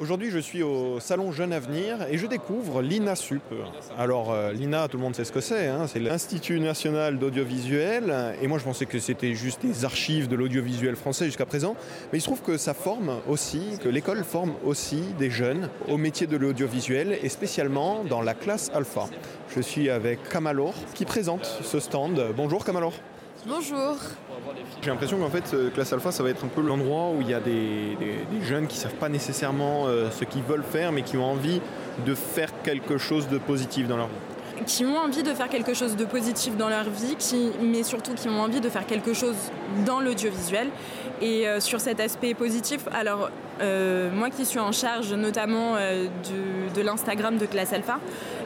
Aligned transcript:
Aujourd'hui, 0.00 0.30
je 0.30 0.40
suis 0.40 0.64
au 0.64 0.98
Salon 0.98 1.30
Jeune 1.30 1.52
Avenir 1.52 1.98
et 2.10 2.18
je 2.18 2.26
découvre 2.26 2.82
l'INASUP. 2.82 3.42
Alors, 3.96 4.32
euh, 4.32 4.52
l'INA, 4.52 4.88
tout 4.88 4.96
le 4.96 5.02
monde 5.04 5.14
sait 5.14 5.22
ce 5.22 5.30
que 5.30 5.40
c'est, 5.40 5.68
hein, 5.68 5.86
c'est 5.86 6.00
l'Institut 6.00 6.58
national 6.58 7.16
d'audiovisuel. 7.16 8.34
Et 8.42 8.48
moi, 8.48 8.58
je 8.58 8.64
pensais 8.64 8.86
que 8.86 8.98
c'était 8.98 9.34
juste 9.34 9.62
des 9.62 9.84
archives 9.84 10.26
de 10.26 10.34
l'audiovisuel 10.34 10.96
français 10.96 11.26
jusqu'à 11.26 11.46
présent. 11.46 11.76
Mais 12.10 12.18
il 12.18 12.20
se 12.20 12.26
trouve 12.26 12.42
que 12.42 12.56
ça 12.56 12.74
forme 12.74 13.20
aussi, 13.28 13.78
que 13.84 13.88
l'école 13.88 14.24
forme 14.24 14.54
aussi 14.64 15.00
des 15.16 15.30
jeunes 15.30 15.70
au 15.88 15.96
métier 15.96 16.26
de 16.26 16.36
l'audiovisuel 16.36 17.16
et 17.22 17.28
spécialement 17.28 18.02
dans 18.02 18.20
la 18.20 18.34
classe 18.34 18.72
alpha. 18.74 19.04
Je 19.54 19.60
suis 19.60 19.90
avec 19.90 20.28
Kamalor 20.28 20.74
qui 20.94 21.04
présente 21.04 21.44
ce 21.44 21.78
stand. 21.78 22.20
Bonjour 22.36 22.64
Kamalor. 22.64 22.94
Bonjour. 23.46 23.96
J'ai 24.82 24.90
l'impression 24.90 25.18
qu'en 25.18 25.28
fait, 25.28 25.52
euh, 25.52 25.70
classe 25.70 25.92
alpha, 25.92 26.10
ça 26.12 26.22
va 26.22 26.30
être 26.30 26.44
un 26.44 26.48
peu 26.48 26.62
l'endroit 26.62 27.10
où 27.10 27.20
il 27.20 27.28
y 27.28 27.34
a 27.34 27.40
des, 27.40 27.96
des- 27.98 28.38
des 28.38 28.44
jeunes 28.44 28.66
qui 28.66 28.76
savent 28.76 28.94
pas 28.94 29.08
nécessairement 29.10 29.86
euh, 29.86 30.10
ce 30.10 30.24
qu'ils 30.24 30.42
veulent 30.42 30.62
faire, 30.64 30.92
mais 30.92 31.02
qui 31.02 31.16
ont 31.18 31.24
envie 31.30 31.60
de 32.06 32.14
faire 32.14 32.48
quelque 32.62 32.96
chose 32.96 33.28
de 33.28 33.36
positif 33.38 33.86
dans 33.86 33.96
leur 33.98 34.06
vie. 34.06 34.64
Qui 34.66 34.86
ont 34.86 34.96
envie 34.96 35.22
de 35.22 35.34
faire 35.34 35.48
quelque 35.48 35.74
chose 35.74 35.94
de 35.96 36.04
positif 36.06 36.56
dans 36.56 36.68
leur 36.70 36.84
vie, 36.88 37.16
qui, 37.18 37.50
mais 37.60 37.82
surtout 37.82 38.14
qui 38.14 38.28
ont 38.28 38.40
envie 38.40 38.60
de 38.60 38.68
faire 38.70 38.86
quelque 38.86 39.12
chose 39.12 39.34
dans 39.84 40.00
l'audiovisuel. 40.00 40.68
Et 41.20 41.46
euh, 41.46 41.60
sur 41.60 41.80
cet 41.80 42.00
aspect 42.00 42.32
positif, 42.34 42.86
alors 42.92 43.30
euh, 43.60 44.10
moi 44.10 44.30
qui 44.30 44.44
suis 44.44 44.58
en 44.58 44.72
charge 44.72 45.12
notamment 45.12 45.76
euh, 45.76 46.06
de 46.74 46.80
l'Instagram 46.80 47.38
de 47.38 47.46
Classe 47.46 47.72
Alpha, 47.72 47.98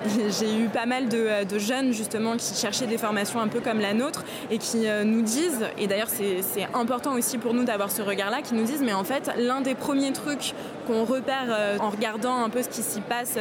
j'ai 0.06 0.54
eu 0.58 0.68
pas 0.68 0.86
mal 0.86 1.08
de, 1.08 1.18
euh, 1.18 1.44
de 1.44 1.58
jeunes 1.58 1.92
justement 1.92 2.36
qui 2.36 2.54
cherchaient 2.54 2.86
des 2.86 2.98
formations 2.98 3.40
un 3.40 3.48
peu 3.48 3.60
comme 3.60 3.80
la 3.80 3.94
nôtre 3.94 4.24
et 4.50 4.58
qui 4.58 4.86
nous 5.04 5.22
disent, 5.22 5.66
et 5.78 5.86
d'ailleurs 5.86 6.08
c'est 6.08 6.68
important 6.74 7.14
aussi 7.14 7.38
pour 7.38 7.54
nous 7.54 7.64
d'avoir 7.64 7.90
ce 7.90 8.02
regard-là, 8.02 8.42
qui 8.42 8.54
nous 8.54 8.64
disent 8.64 8.82
mais 8.82 8.92
en 8.92 9.04
fait 9.04 9.30
l'un 9.38 9.60
des 9.60 9.74
premiers 9.74 10.12
trucs 10.12 10.54
qu'on 10.86 11.04
repère 11.04 11.78
en 11.80 11.90
regardant 11.90 12.42
un 12.44 12.48
peu 12.48 12.62
ce 12.62 12.68
qui 12.68 12.82
s'y 12.82 13.00
passe 13.00 13.36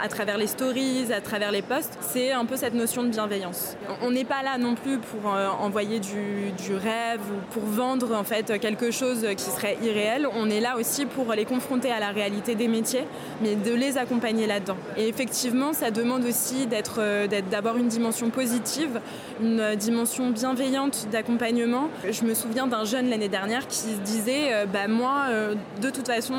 à 0.00 0.08
travers 0.08 0.38
les 0.38 0.46
stories, 0.46 1.12
à 1.12 1.20
travers 1.20 1.50
les 1.50 1.62
posts, 1.62 1.98
c'est 2.00 2.32
un 2.32 2.44
peu 2.44 2.56
cette 2.56 2.74
notion 2.74 3.02
de 3.02 3.08
bienveillance. 3.08 3.76
On 4.02 4.10
n'est 4.10 4.24
pas 4.24 4.42
là 4.42 4.58
non 4.58 4.74
plus 4.74 4.98
pour 4.98 5.32
envoyer 5.60 5.98
du, 5.98 6.52
du 6.64 6.74
rêve 6.74 7.20
ou 7.20 7.52
pour 7.52 7.64
vendre 7.64 8.14
en 8.14 8.24
fait 8.24 8.58
quelque 8.60 8.90
chose 8.90 9.26
qui 9.36 9.44
serait 9.44 9.78
irréel. 9.82 10.28
On 10.32 10.48
est 10.48 10.60
là 10.60 10.76
aussi 10.76 10.95
pour 11.04 11.32
les 11.34 11.44
confronter 11.44 11.90
à 11.90 12.00
la 12.00 12.10
réalité 12.10 12.54
des 12.54 12.68
métiers, 12.68 13.04
mais 13.42 13.54
de 13.54 13.74
les 13.74 13.98
accompagner 13.98 14.46
là-dedans. 14.46 14.76
Et 14.96 15.08
effectivement, 15.08 15.72
ça 15.72 15.90
demande 15.90 16.24
aussi 16.24 16.66
euh, 16.98 17.26
d'avoir 17.50 17.76
une 17.76 17.88
dimension 17.88 18.30
positive, 18.30 19.00
une 19.40 19.60
euh, 19.60 19.74
dimension 19.74 20.30
bienveillante 20.30 21.08
d'accompagnement. 21.12 21.88
Je 22.08 22.24
me 22.24 22.34
souviens 22.34 22.66
d'un 22.66 22.84
jeune 22.84 23.10
l'année 23.10 23.28
dernière 23.28 23.66
qui 23.66 23.88
disait, 24.04 24.52
euh, 24.52 24.66
bah 24.66 24.88
moi, 24.88 25.26
de 25.82 25.90
toute 25.90 26.06
façon, 26.06 26.34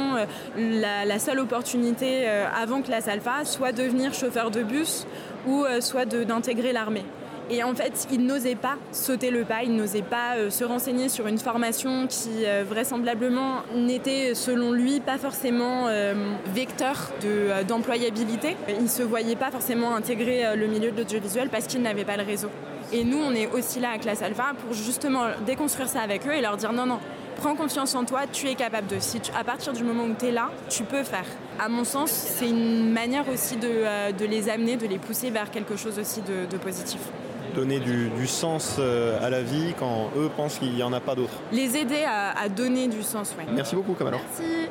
la, 0.57 1.19
seule 1.19 1.39
opportunité 1.39 2.27
avant 2.27 2.81
classe 2.81 3.07
alpha, 3.07 3.43
soit 3.43 3.71
devenir 3.71 4.13
chauffeur 4.13 4.51
de 4.51 4.63
bus 4.63 5.05
ou 5.47 5.65
soit 5.79 6.05
d'intégrer 6.05 6.71
l'armée. 6.71 7.03
Et 7.49 7.63
en 7.63 7.73
fait, 7.73 8.07
il 8.11 8.25
n'osait 8.25 8.55
pas 8.55 8.75
sauter 8.91 9.31
le 9.31 9.45
pas, 9.45 9.63
il 9.63 9.73
n'osait 9.73 10.01
pas 10.01 10.35
euh, 10.35 10.49
se 10.49 10.65
renseigner 10.65 11.07
sur 11.07 11.27
une 11.27 11.37
formation 11.37 12.05
qui 12.07 12.45
euh, 12.45 12.65
vraisemblablement 12.67 13.61
n'était, 13.73 14.35
selon 14.35 14.73
lui, 14.73 14.99
pas 14.99 15.17
forcément 15.17 15.87
euh, 15.87 16.13
vecteur 16.53 17.11
de, 17.21 17.63
d'employabilité. 17.65 18.57
il 18.67 18.83
ne 18.83 18.89
se 18.89 19.01
voyait 19.01 19.37
pas 19.37 19.49
forcément 19.49 19.95
intégrer 19.95 20.55
le 20.57 20.67
milieu 20.67 20.91
de 20.91 20.97
l'audiovisuel 20.97 21.47
parce 21.49 21.67
qu'il 21.67 21.81
n'avait 21.81 22.03
pas 22.03 22.17
le 22.17 22.23
réseau. 22.23 22.49
Et 22.91 23.05
nous, 23.05 23.17
on 23.17 23.31
est 23.31 23.49
aussi 23.51 23.79
là 23.79 23.91
à 23.91 23.97
Classe 23.97 24.21
Alpha 24.21 24.53
pour 24.65 24.73
justement 24.73 25.27
déconstruire 25.45 25.87
ça 25.87 26.01
avec 26.01 26.27
eux 26.27 26.33
et 26.33 26.41
leur 26.41 26.57
dire 26.57 26.73
non, 26.73 26.85
non, 26.85 26.99
prends 27.37 27.55
confiance 27.55 27.95
en 27.95 28.03
toi, 28.03 28.21
tu 28.31 28.47
es 28.47 28.55
capable 28.55 28.87
de. 28.87 28.97
À 29.37 29.43
partir 29.43 29.71
du 29.71 29.83
moment 29.83 30.03
où 30.03 30.15
tu 30.17 30.27
es 30.27 30.31
là, 30.31 30.49
tu 30.69 30.83
peux 30.83 31.03
faire. 31.03 31.25
À 31.59 31.69
mon 31.69 31.85
sens, 31.85 32.11
c'est 32.11 32.49
une 32.49 32.91
manière 32.91 33.27
aussi 33.29 33.55
de, 33.55 34.11
de 34.17 34.25
les 34.25 34.49
amener, 34.49 34.75
de 34.75 34.87
les 34.87 34.99
pousser 34.99 35.29
vers 35.29 35.49
quelque 35.49 35.75
chose 35.77 35.97
aussi 35.99 36.21
de, 36.21 36.45
de 36.49 36.57
positif. 36.57 36.99
Donner 37.57 37.79
du, 37.79 38.09
du 38.09 38.27
sens 38.27 38.75
euh, 38.77 39.17
à 39.25 39.31
la 39.31 39.41
vie 39.41 39.73
quand 39.79 40.11
eux 40.15 40.29
pensent 40.37 40.59
qu'il 40.59 40.73
n'y 40.75 40.83
en 40.83 40.93
a 40.93 40.99
pas 40.99 41.15
d'autre. 41.15 41.33
Les 41.51 41.75
aider 41.75 42.03
à, 42.05 42.37
à 42.39 42.49
donner 42.49 42.87
du 42.87 43.01
sens, 43.01 43.33
ouais. 43.35 43.45
Merci 43.51 43.75
beaucoup 43.75 43.93
Kamalor. 43.95 44.19
Merci. 44.37 44.69